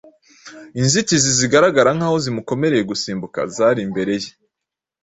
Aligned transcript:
Inzitizi 0.79 1.29
zagaragaraga 1.39 1.95
nk’aho 1.97 2.17
zimukomereye 2.23 2.83
gusimbuka 2.91 3.39
zari 3.55 3.79
imbere 3.87 4.13
ye, 4.21 4.31